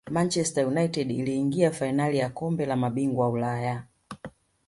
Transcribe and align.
manchester 0.09 0.67
united 0.67 1.11
iliingia 1.11 1.71
fainali 1.71 2.17
ya 2.17 2.29
kombe 2.29 2.65
la 2.65 2.75
mabingwa 2.75 3.29
ulaya 3.29 3.83